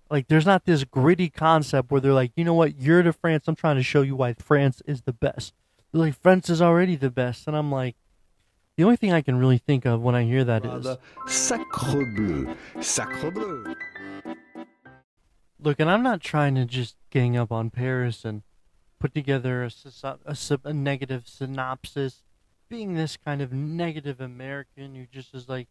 like 0.09 0.27
there's 0.27 0.45
not 0.45 0.65
this 0.65 0.83
gritty 0.83 1.29
concept 1.29 1.91
where 1.91 2.01
they're 2.01 2.13
like, 2.13 2.31
you 2.35 2.43
know 2.43 2.53
what, 2.53 2.77
you're 2.77 3.01
to 3.01 3.13
France, 3.13 3.45
I'm 3.47 3.55
trying 3.55 3.77
to 3.77 3.83
show 3.83 4.01
you 4.01 4.15
why 4.15 4.33
France 4.33 4.81
is 4.85 5.03
the 5.03 5.13
best 5.13 5.53
like 5.93 6.19
France 6.19 6.49
is 6.49 6.61
already 6.61 6.95
the 6.95 7.09
best, 7.09 7.47
and 7.47 7.55
I'm 7.55 7.71
like, 7.71 7.95
The 8.77 8.83
only 8.83 8.95
thing 8.95 9.11
I 9.13 9.21
can 9.21 9.37
really 9.37 9.57
think 9.57 9.85
of 9.85 10.01
when 10.01 10.15
I 10.15 10.23
hear 10.23 10.43
that 10.43 10.65
is 10.65 10.87
Sacre 11.27 12.05
bleu, 12.15 12.55
sacre 12.79 13.31
bleu. 13.31 13.75
Look, 15.61 15.79
and 15.79 15.89
I'm 15.89 16.03
not 16.03 16.21
trying 16.21 16.55
to 16.55 16.65
just 16.65 16.95
gang 17.09 17.37
up 17.37 17.51
on 17.51 17.69
Paris 17.69 18.25
and 18.25 18.41
put 18.99 19.13
together 19.13 19.63
a, 19.63 19.71
a, 20.25 20.59
a 20.63 20.73
negative 20.73 21.23
synopsis, 21.27 22.23
being 22.69 22.93
this 22.93 23.17
kind 23.17 23.41
of 23.41 23.51
negative 23.51 24.19
American 24.21 24.95
who 24.95 25.05
just 25.11 25.33
is 25.33 25.47
like 25.47 25.67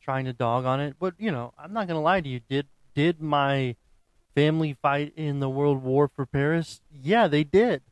trying 0.00 0.24
to 0.26 0.32
dog 0.32 0.64
on 0.64 0.80
it. 0.80 0.96
But 0.98 1.14
you 1.18 1.30
know, 1.30 1.52
I'm 1.58 1.72
not 1.72 1.88
gonna 1.88 2.02
lie 2.02 2.20
to 2.20 2.28
you. 2.28 2.40
Did 2.48 2.66
did 2.94 3.20
my 3.20 3.76
family 4.34 4.76
fight 4.80 5.12
in 5.16 5.40
the 5.40 5.48
World 5.48 5.82
War 5.82 6.08
for 6.08 6.26
Paris? 6.26 6.80
Yeah, 6.90 7.26
they 7.26 7.44
did. 7.44 7.82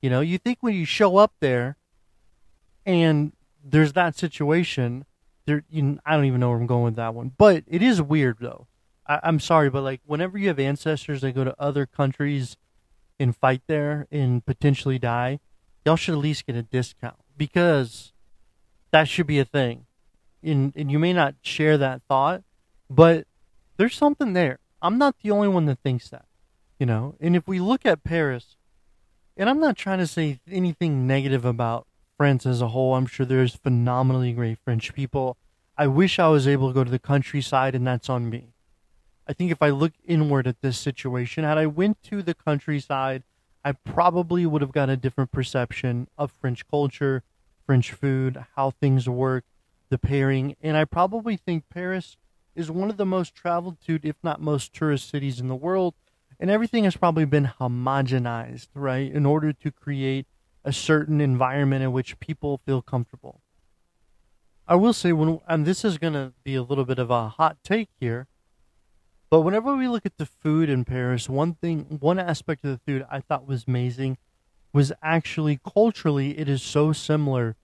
You 0.00 0.10
know, 0.10 0.20
you 0.20 0.38
think 0.38 0.58
when 0.60 0.74
you 0.74 0.84
show 0.84 1.16
up 1.16 1.34
there 1.40 1.76
and 2.84 3.32
there's 3.64 3.92
that 3.92 4.16
situation, 4.16 5.04
there 5.46 5.64
you, 5.70 5.98
I 6.04 6.16
don't 6.16 6.24
even 6.24 6.40
know 6.40 6.50
where 6.50 6.58
I'm 6.58 6.66
going 6.66 6.84
with 6.84 6.96
that 6.96 7.14
one. 7.14 7.32
But 7.36 7.64
it 7.66 7.82
is 7.82 8.02
weird 8.02 8.38
though. 8.40 8.66
I, 9.06 9.20
I'm 9.22 9.40
sorry, 9.40 9.70
but 9.70 9.82
like 9.82 10.00
whenever 10.04 10.38
you 10.38 10.48
have 10.48 10.58
ancestors 10.58 11.20
that 11.20 11.32
go 11.32 11.44
to 11.44 11.54
other 11.58 11.86
countries 11.86 12.56
and 13.18 13.36
fight 13.36 13.62
there 13.66 14.06
and 14.10 14.44
potentially 14.44 14.98
die, 14.98 15.40
y'all 15.84 15.96
should 15.96 16.14
at 16.14 16.18
least 16.18 16.46
get 16.46 16.56
a 16.56 16.62
discount 16.62 17.16
because 17.36 18.12
that 18.90 19.08
should 19.08 19.26
be 19.26 19.38
a 19.38 19.44
thing. 19.44 19.86
And 20.42 20.72
and 20.76 20.90
you 20.90 20.98
may 20.98 21.12
not 21.12 21.34
share 21.42 21.78
that 21.78 22.02
thought, 22.08 22.42
but 22.90 23.26
there's 23.76 23.96
something 23.96 24.32
there. 24.32 24.58
I'm 24.80 24.98
not 24.98 25.16
the 25.22 25.30
only 25.30 25.48
one 25.48 25.66
that 25.66 25.78
thinks 25.78 26.08
that, 26.10 26.26
you 26.78 26.86
know. 26.86 27.14
And 27.20 27.36
if 27.36 27.46
we 27.46 27.60
look 27.60 27.86
at 27.86 28.02
Paris, 28.02 28.56
and 29.36 29.48
I'm 29.48 29.60
not 29.60 29.76
trying 29.76 29.98
to 29.98 30.06
say 30.06 30.40
anything 30.50 31.06
negative 31.06 31.44
about 31.44 31.86
France 32.22 32.46
as 32.46 32.60
a 32.60 32.68
whole. 32.68 32.94
I'm 32.94 33.06
sure 33.06 33.26
there's 33.26 33.56
phenomenally 33.56 34.32
great 34.32 34.58
French 34.64 34.94
people. 34.94 35.36
I 35.76 35.88
wish 35.88 36.20
I 36.20 36.28
was 36.28 36.46
able 36.46 36.68
to 36.68 36.74
go 36.74 36.84
to 36.84 36.90
the 36.90 37.00
countryside, 37.00 37.74
and 37.74 37.84
that's 37.84 38.08
on 38.08 38.30
me. 38.30 38.51
I 39.32 39.34
think 39.34 39.50
if 39.50 39.62
I 39.62 39.70
look 39.70 39.94
inward 40.04 40.46
at 40.46 40.60
this 40.60 40.78
situation, 40.78 41.42
had 41.42 41.56
I 41.56 41.64
went 41.64 42.02
to 42.02 42.22
the 42.22 42.34
countryside, 42.34 43.22
I 43.64 43.72
probably 43.72 44.44
would 44.44 44.60
have 44.60 44.72
got 44.72 44.90
a 44.90 44.96
different 44.98 45.32
perception 45.32 46.06
of 46.18 46.30
French 46.30 46.68
culture, 46.68 47.22
French 47.64 47.92
food, 47.92 48.44
how 48.56 48.72
things 48.72 49.08
work, 49.08 49.44
the 49.88 49.96
pairing, 49.96 50.54
and 50.60 50.76
I 50.76 50.84
probably 50.84 51.38
think 51.38 51.64
Paris 51.70 52.18
is 52.54 52.70
one 52.70 52.90
of 52.90 52.98
the 52.98 53.06
most 53.06 53.34
traveled 53.34 53.80
to, 53.86 53.98
if 54.02 54.16
not 54.22 54.42
most 54.42 54.74
tourist 54.74 55.08
cities 55.08 55.40
in 55.40 55.48
the 55.48 55.56
world, 55.56 55.94
and 56.38 56.50
everything 56.50 56.84
has 56.84 56.98
probably 56.98 57.24
been 57.24 57.52
homogenized, 57.58 58.68
right, 58.74 59.10
in 59.10 59.24
order 59.24 59.54
to 59.54 59.70
create 59.70 60.26
a 60.62 60.74
certain 60.74 61.22
environment 61.22 61.82
in 61.82 61.92
which 61.92 62.20
people 62.20 62.60
feel 62.66 62.82
comfortable. 62.82 63.40
I 64.68 64.74
will 64.74 64.92
say 64.92 65.14
when 65.14 65.40
and 65.48 65.64
this 65.64 65.86
is 65.86 65.96
going 65.96 66.12
to 66.12 66.34
be 66.44 66.54
a 66.54 66.62
little 66.62 66.84
bit 66.84 66.98
of 66.98 67.10
a 67.10 67.30
hot 67.30 67.56
take 67.64 67.88
here, 67.98 68.26
but 69.32 69.40
whenever 69.40 69.74
we 69.74 69.88
look 69.88 70.04
at 70.04 70.18
the 70.18 70.26
food 70.26 70.68
in 70.68 70.84
Paris, 70.84 71.26
one 71.26 71.54
thing 71.54 71.86
one 72.00 72.18
aspect 72.18 72.66
of 72.66 72.70
the 72.70 72.80
food 72.86 73.06
I 73.10 73.20
thought 73.20 73.48
was 73.48 73.64
amazing 73.66 74.18
was 74.74 74.92
actually 75.02 75.58
culturally 75.66 76.38
it 76.38 76.50
is 76.50 76.62
so 76.62 76.92
similar 76.92 77.56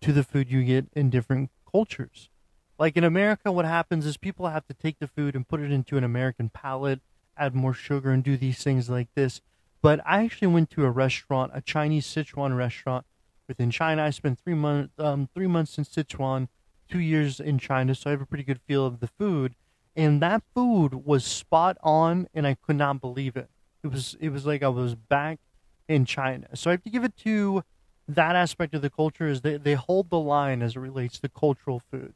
to 0.00 0.14
the 0.14 0.24
food 0.24 0.50
you 0.50 0.64
get 0.64 0.86
in 0.94 1.10
different 1.10 1.50
cultures. 1.70 2.30
Like 2.78 2.96
in 2.96 3.04
America 3.04 3.52
what 3.52 3.66
happens 3.66 4.06
is 4.06 4.16
people 4.16 4.48
have 4.48 4.66
to 4.68 4.72
take 4.72 4.98
the 4.98 5.06
food 5.06 5.36
and 5.36 5.46
put 5.46 5.60
it 5.60 5.70
into 5.70 5.98
an 5.98 6.04
American 6.04 6.48
palate, 6.48 7.00
add 7.36 7.54
more 7.54 7.74
sugar 7.74 8.12
and 8.12 8.24
do 8.24 8.38
these 8.38 8.64
things 8.64 8.88
like 8.88 9.08
this. 9.14 9.42
But 9.82 10.00
I 10.06 10.24
actually 10.24 10.48
went 10.48 10.70
to 10.70 10.86
a 10.86 10.90
restaurant, 10.90 11.52
a 11.54 11.60
Chinese 11.60 12.06
Sichuan 12.06 12.56
restaurant 12.56 13.04
within 13.46 13.70
China. 13.70 14.04
I 14.04 14.08
spent 14.08 14.38
three 14.38 14.54
months, 14.54 14.94
um, 14.96 15.28
three 15.34 15.48
months 15.48 15.76
in 15.76 15.84
Sichuan, 15.84 16.48
two 16.88 16.98
years 16.98 17.40
in 17.40 17.58
China, 17.58 17.94
so 17.94 18.08
I 18.08 18.12
have 18.12 18.22
a 18.22 18.26
pretty 18.26 18.44
good 18.44 18.62
feel 18.66 18.86
of 18.86 19.00
the 19.00 19.06
food. 19.06 19.54
And 19.96 20.22
that 20.22 20.42
food 20.54 21.04
was 21.04 21.24
spot 21.24 21.76
on, 21.82 22.28
and 22.32 22.46
I 22.46 22.54
could 22.54 22.76
not 22.76 23.00
believe 23.00 23.36
it. 23.36 23.50
It 23.82 23.88
was, 23.88 24.16
it 24.20 24.30
was 24.30 24.46
like 24.46 24.62
I 24.62 24.68
was 24.68 24.94
back 24.94 25.40
in 25.88 26.04
China. 26.04 26.48
So 26.54 26.70
I 26.70 26.72
have 26.72 26.82
to 26.84 26.90
give 26.90 27.04
it 27.04 27.16
to 27.18 27.64
that 28.06 28.36
aspect 28.36 28.74
of 28.74 28.82
the 28.82 28.90
culture 28.90 29.26
is 29.26 29.40
they, 29.40 29.56
they 29.56 29.74
hold 29.74 30.10
the 30.10 30.18
line 30.18 30.62
as 30.62 30.76
it 30.76 30.80
relates 30.80 31.18
to 31.20 31.28
cultural 31.28 31.80
food. 31.90 32.14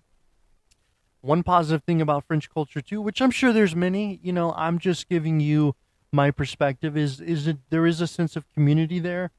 One 1.20 1.42
positive 1.42 1.82
thing 1.84 2.00
about 2.00 2.24
French 2.24 2.50
culture 2.50 2.80
too, 2.80 3.00
which 3.00 3.22
I'm 3.22 3.30
sure 3.30 3.52
there's 3.52 3.74
many, 3.74 4.20
you 4.22 4.32
know, 4.32 4.52
I'm 4.56 4.78
just 4.78 5.08
giving 5.08 5.40
you 5.40 5.74
my 6.12 6.30
perspective 6.30 6.96
is 6.96 7.20
is 7.20 7.46
that 7.46 7.58
there 7.70 7.86
is 7.86 8.00
a 8.00 8.06
sense 8.06 8.36
of 8.36 8.50
community 8.52 8.98
there. 8.98 9.30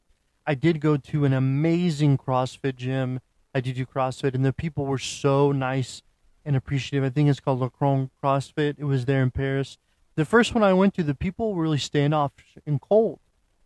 I 0.45 0.55
did 0.55 0.79
go 0.79 0.97
to 0.97 1.25
an 1.25 1.33
amazing 1.33 2.17
CrossFit 2.17 2.75
gym. 2.75 3.21
I 3.53 3.61
did 3.61 3.75
do 3.75 3.85
CrossFit, 3.85 4.35
and 4.35 4.43
the 4.43 4.51
people 4.51 4.85
were 4.85 4.97
so 4.97 5.51
nice 5.51 6.01
and 6.45 6.55
appreciative. 6.55 7.03
I 7.03 7.09
think 7.09 7.29
it's 7.29 7.39
called 7.39 7.59
Le 7.59 7.69
Cron 7.69 8.11
CrossFit. 8.23 8.75
It 8.77 8.85
was 8.85 9.05
there 9.05 9.23
in 9.23 9.31
Paris. 9.31 9.77
The 10.15 10.25
first 10.25 10.53
one 10.53 10.63
I 10.63 10.73
went 10.73 10.93
to, 10.93 11.03
the 11.03 11.15
people 11.15 11.53
were 11.53 11.63
really 11.63 11.77
standoffish 11.77 12.57
and 12.65 12.79
cold, 12.79 13.19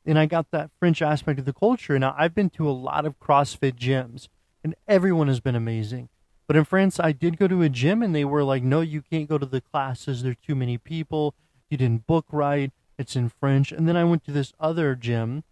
and 0.05 0.17
I 0.17 0.25
got 0.25 0.50
that 0.51 0.71
French 0.79 1.01
aspect 1.01 1.39
of 1.39 1.45
the 1.45 1.53
culture. 1.53 2.00
Now 2.00 2.15
I've 2.17 2.33
been 2.33 2.50
to 2.51 2.69
a 2.69 2.71
lot 2.71 3.05
of 3.05 3.19
CrossFit 3.19 3.74
gyms, 3.74 4.27
and 4.63 4.75
everyone 4.88 5.27
has 5.27 5.39
been 5.39 5.55
amazing. 5.55 6.09
But 6.48 6.55
in 6.55 6.65
France, 6.65 7.00
I 7.00 7.12
did 7.12 7.38
go 7.38 7.48
to 7.48 7.62
a 7.62 7.69
gym, 7.69 8.01
and 8.01 8.15
they 8.15 8.25
were 8.25 8.43
like, 8.43 8.63
"No, 8.63 8.81
you 8.81 9.03
can't 9.03 9.29
go 9.29 9.38
to 9.38 9.45
the 9.45 9.62
classes. 9.62 10.24
There 10.24 10.31
are 10.31 10.48
too 10.48 10.55
many 10.55 10.79
people. 10.79 11.36
You 11.69 11.77
didn't 11.77 12.07
book 12.07 12.25
right." 12.31 12.71
It's 12.98 13.15
in 13.15 13.29
French. 13.29 13.71
And 13.71 13.88
then 13.88 13.95
I 13.95 14.03
went 14.03 14.25
to 14.25 14.31
this 14.31 14.51
other 14.59 14.93
gym, 14.95 15.43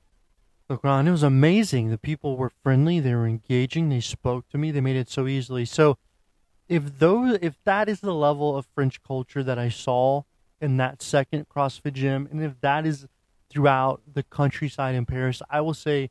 Le 0.70 0.76
Grand. 0.76 1.08
It 1.08 1.12
was 1.12 1.24
amazing. 1.24 1.90
The 1.90 1.98
people 1.98 2.36
were 2.36 2.50
friendly. 2.50 3.00
They 3.00 3.16
were 3.16 3.28
engaging. 3.28 3.88
They 3.88 4.02
spoke 4.02 4.50
to 4.50 4.58
me. 4.58 4.72
They 4.72 4.82
made 4.82 4.98
it 4.98 5.10
so 5.10 5.28
easily. 5.28 5.64
So 5.64 5.98
if 6.70 7.00
those, 7.00 7.38
if 7.42 7.56
that 7.64 7.90
is 7.90 8.02
the 8.02 8.14
level 8.14 8.58
of 8.58 8.66
French 8.74 9.02
culture 9.04 9.44
that 9.44 9.58
I 9.58 9.70
saw 9.70 10.24
in 10.60 10.78
that 10.78 11.02
second 11.02 11.48
CrossFit 11.50 11.94
gym, 11.94 12.28
and 12.32 12.44
if 12.44 12.60
that 12.62 12.86
is 12.86 13.08
throughout 13.50 14.02
the 14.12 14.24
countryside 14.24 14.96
in 14.96 15.06
Paris, 15.06 15.42
I 15.50 15.62
will 15.62 15.74
say 15.74 16.10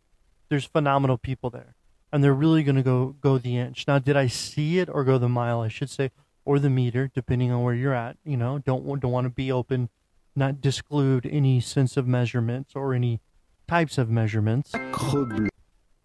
there's 0.49 0.65
phenomenal 0.65 1.19
people 1.19 1.51
there, 1.51 1.75
and 2.13 2.23
they're 2.23 2.33
really 2.33 2.63
going 2.63 2.77
to 2.77 2.83
go 2.83 3.17
go 3.21 3.39
the 3.39 3.57
inch. 3.57 3.87
Now, 3.87 3.99
did 3.99 4.17
I 4.17 4.27
see 4.27 4.79
it 4.79 4.89
or 4.91 5.05
go 5.05 5.19
the 5.19 5.29
mile? 5.29 5.61
I 5.61 5.69
should 5.69 5.91
say, 5.91 6.11
or 6.45 6.59
the 6.59 6.71
meter, 6.71 7.11
depending 7.13 7.51
on 7.51 7.63
where 7.63 7.75
you're 7.75 7.95
at. 7.95 8.17
You 8.25 8.37
know, 8.37 8.59
don't 8.59 9.01
don't 9.01 9.13
want 9.13 9.27
to 9.27 9.31
be 9.31 9.51
open 9.53 9.91
not 10.37 10.61
disclude 10.61 11.27
any 11.27 11.61
sense 11.61 11.97
of 11.97 12.07
measurements 12.07 12.73
or 12.75 12.95
any 12.95 13.21
types 13.67 13.99
of 13.99 14.11
measurements. 14.11 14.73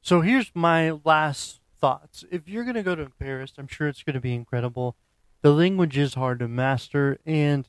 So 0.02 0.22
here's 0.22 0.52
my 0.56 0.92
last 1.04 1.60
thoughts. 1.82 2.24
If 2.32 2.48
you're 2.48 2.64
going 2.64 2.76
to 2.76 2.84
go 2.84 2.96
to 2.96 3.12
Paris, 3.20 3.54
I'm 3.58 3.68
sure 3.68 3.88
it's 3.88 4.04
going 4.04 4.14
to 4.14 4.22
be 4.22 4.34
incredible. 4.34 4.96
The 5.42 5.52
language 5.52 5.98
is 5.98 6.14
hard 6.14 6.40
to 6.40 6.48
master, 6.48 7.18
and 7.26 7.68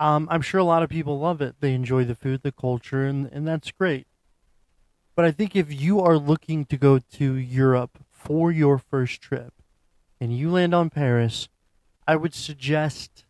um, 0.00 0.26
I'm 0.30 0.42
sure 0.42 0.58
a 0.58 0.64
lot 0.64 0.82
of 0.82 0.88
people 0.88 1.18
love 1.18 1.40
it. 1.40 1.56
They 1.60 1.74
enjoy 1.74 2.04
the 2.04 2.14
food, 2.14 2.42
the 2.42 2.52
culture, 2.52 3.04
and, 3.04 3.26
and 3.32 3.46
that's 3.46 3.70
great. 3.70 4.06
But 5.14 5.24
I 5.24 5.30
think 5.30 5.54
if 5.54 5.72
you 5.72 6.00
are 6.00 6.18
looking 6.18 6.64
to 6.66 6.76
go 6.76 6.98
to 6.98 7.34
Europe 7.34 7.98
for 8.10 8.50
your 8.50 8.78
first 8.78 9.20
trip 9.20 9.52
and 10.20 10.36
you 10.36 10.50
land 10.50 10.74
on 10.74 10.90
Paris, 10.90 11.48
I 12.06 12.16
would 12.16 12.34
suggest 12.34 13.24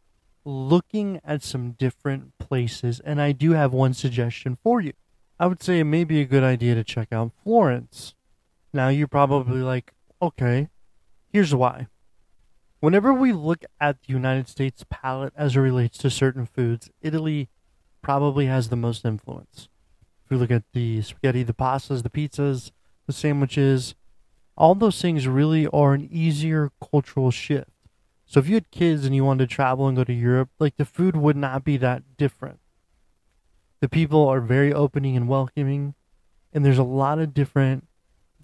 looking 0.44 1.20
at 1.24 1.42
some 1.42 1.72
different 1.72 2.38
places, 2.38 3.00
and 3.00 3.20
I 3.20 3.32
do 3.32 3.52
have 3.52 3.72
one 3.72 3.94
suggestion 3.94 4.58
for 4.62 4.80
you. 4.80 4.92
I 5.38 5.46
would 5.46 5.62
say 5.62 5.80
it 5.80 5.84
may 5.84 6.04
be 6.04 6.20
a 6.20 6.26
good 6.26 6.44
idea 6.44 6.74
to 6.74 6.84
check 6.84 7.12
out 7.12 7.32
Florence. 7.42 8.14
Now, 8.76 8.88
you're 8.88 9.08
probably 9.08 9.62
like, 9.62 9.94
okay, 10.20 10.68
here's 11.32 11.54
why. 11.54 11.86
Whenever 12.80 13.10
we 13.14 13.32
look 13.32 13.64
at 13.80 14.02
the 14.02 14.12
United 14.12 14.48
States 14.48 14.84
palate 14.90 15.32
as 15.34 15.56
it 15.56 15.60
relates 15.60 15.96
to 15.96 16.10
certain 16.10 16.44
foods, 16.44 16.90
Italy 17.00 17.48
probably 18.02 18.44
has 18.46 18.68
the 18.68 18.76
most 18.76 19.06
influence. 19.06 19.70
If 20.22 20.30
we 20.30 20.36
look 20.36 20.50
at 20.50 20.64
the 20.74 21.00
spaghetti, 21.00 21.42
the 21.42 21.54
pastas, 21.54 22.02
the 22.02 22.10
pizzas, 22.10 22.70
the 23.06 23.14
sandwiches, 23.14 23.94
all 24.58 24.74
those 24.74 25.00
things 25.00 25.26
really 25.26 25.66
are 25.68 25.94
an 25.94 26.06
easier 26.12 26.70
cultural 26.78 27.30
shift. 27.30 27.70
So 28.26 28.40
if 28.40 28.46
you 28.46 28.56
had 28.56 28.70
kids 28.70 29.06
and 29.06 29.14
you 29.14 29.24
wanted 29.24 29.48
to 29.48 29.54
travel 29.54 29.88
and 29.88 29.96
go 29.96 30.04
to 30.04 30.12
Europe, 30.12 30.50
like 30.58 30.76
the 30.76 30.84
food 30.84 31.16
would 31.16 31.36
not 31.36 31.64
be 31.64 31.78
that 31.78 32.18
different. 32.18 32.60
The 33.80 33.88
people 33.88 34.28
are 34.28 34.42
very 34.42 34.70
opening 34.70 35.16
and 35.16 35.28
welcoming, 35.28 35.94
and 36.52 36.62
there's 36.62 36.76
a 36.76 36.82
lot 36.82 37.18
of 37.18 37.32
different 37.32 37.88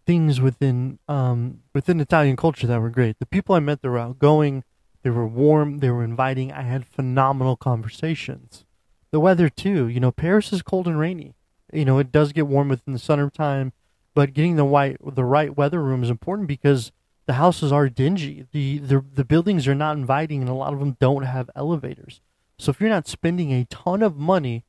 things 0.06 0.40
within 0.40 0.98
um, 1.08 1.60
within 1.74 2.00
Italian 2.00 2.36
culture 2.36 2.66
that 2.66 2.80
were 2.80 2.90
great. 2.90 3.18
The 3.18 3.26
people 3.26 3.54
I 3.54 3.60
met 3.60 3.82
they 3.82 3.88
were 3.88 3.98
outgoing, 3.98 4.64
they 5.02 5.10
were 5.10 5.26
warm, 5.26 5.78
they 5.78 5.90
were 5.90 6.04
inviting. 6.04 6.52
I 6.52 6.62
had 6.62 6.86
phenomenal 6.86 7.56
conversations. 7.56 8.64
The 9.10 9.20
weather 9.20 9.48
too, 9.48 9.88
you 9.88 10.00
know, 10.00 10.12
Paris 10.12 10.52
is 10.52 10.62
cold 10.62 10.86
and 10.86 10.98
rainy. 10.98 11.34
You 11.72 11.84
know, 11.84 11.98
it 11.98 12.12
does 12.12 12.32
get 12.32 12.46
warm 12.46 12.68
within 12.68 12.92
the 12.92 12.98
summertime, 12.98 13.72
but 14.14 14.34
getting 14.34 14.56
the 14.56 14.64
white 14.64 14.96
the 15.04 15.24
right 15.24 15.56
weather 15.56 15.82
room 15.82 16.02
is 16.02 16.10
important 16.10 16.48
because 16.48 16.92
the 17.26 17.34
houses 17.34 17.72
are 17.72 17.88
dingy. 17.88 18.46
The, 18.52 18.78
the 18.78 19.04
the 19.14 19.24
buildings 19.24 19.68
are 19.68 19.74
not 19.74 19.96
inviting, 19.96 20.40
and 20.40 20.50
a 20.50 20.54
lot 20.54 20.72
of 20.72 20.80
them 20.80 20.96
don't 21.00 21.24
have 21.24 21.50
elevators. 21.54 22.20
So 22.58 22.70
if 22.70 22.80
you're 22.80 22.90
not 22.90 23.08
spending 23.08 23.52
a 23.52 23.64
ton 23.64 24.02
of 24.02 24.16
money 24.16 24.64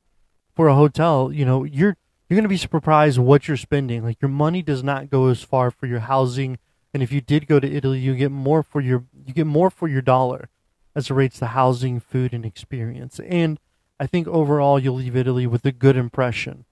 for 0.55 0.67
a 0.67 0.75
hotel, 0.75 1.31
you 1.31 1.45
know 1.45 1.63
you're 1.63 1.97
you're 2.27 2.35
going 2.35 2.43
to 2.43 2.49
be 2.49 2.57
surprised 2.57 3.19
what 3.19 3.47
you're 3.47 3.57
spending. 3.57 4.03
Like 4.03 4.21
your 4.21 4.29
money 4.29 4.61
does 4.61 4.83
not 4.83 5.09
go 5.09 5.27
as 5.27 5.43
far 5.43 5.71
for 5.71 5.85
your 5.87 5.99
housing, 5.99 6.57
And 6.93 7.01
if 7.01 7.11
you 7.11 7.21
did 7.21 7.47
go 7.47 7.59
to 7.59 7.71
Italy, 7.71 7.99
you 7.99 8.15
get 8.15 8.31
more 8.31 8.61
for 8.61 8.79
your 8.79 9.05
you 9.25 9.33
get 9.33 9.47
more 9.47 9.69
for 9.69 9.87
your 9.87 10.01
dollar 10.01 10.49
as 10.95 11.09
it 11.09 11.13
rates 11.13 11.39
the 11.39 11.47
housing, 11.47 11.99
food, 11.99 12.33
and 12.33 12.45
experience. 12.45 13.19
And 13.27 13.59
I 13.99 14.05
think 14.05 14.27
overall 14.27 14.79
you'll 14.79 14.95
leave 14.95 15.15
Italy 15.15 15.47
with 15.47 15.65
a 15.65 15.71
good 15.71 15.97
impression. 15.97 16.65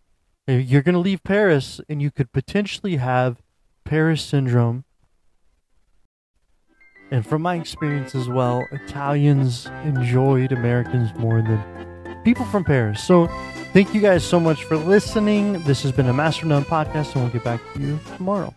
You're 0.47 0.83
going 0.83 0.93
to 0.93 0.99
leave 0.99 1.23
Paris, 1.23 1.79
and 1.87 2.01
you 2.01 2.11
could 2.11 2.31
potentially 2.31 2.97
have 2.97 3.41
Paris 3.83 4.21
syndrome. 4.21 4.83
And 7.09 7.25
from 7.25 7.41
my 7.41 7.55
experience 7.55 8.15
as 8.15 8.27
well, 8.27 8.65
Italians 8.71 9.67
enjoyed 9.83 10.51
Americans 10.51 11.11
more 11.17 11.41
than 11.41 12.23
people 12.23 12.45
from 12.45 12.63
Paris. 12.63 13.03
So 13.03 13.27
thank 13.73 13.93
you 13.93 14.01
guys 14.01 14.23
so 14.23 14.39
much 14.39 14.63
for 14.63 14.77
listening. 14.77 15.61
This 15.63 15.83
has 15.83 15.91
been 15.91 16.07
a 16.07 16.13
Master 16.13 16.45
None 16.45 16.65
podcast, 16.65 17.13
and 17.13 17.23
we'll 17.23 17.33
get 17.33 17.43
back 17.43 17.61
to 17.73 17.79
you 17.79 17.99
tomorrow. 18.17 18.53